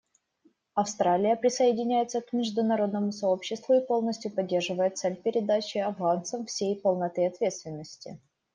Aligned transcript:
Австралия 0.73 1.35
присоединяется 1.35 2.21
к 2.21 2.33
международному 2.33 3.11
сообществу 3.11 3.75
и 3.75 3.85
полностью 3.85 4.31
поддерживает 4.31 4.97
цель 4.97 5.15
передачи 5.15 5.77
афганцам 5.77 6.47
всей 6.47 6.75
полноты 6.75 7.27
ответственности. 7.27 8.19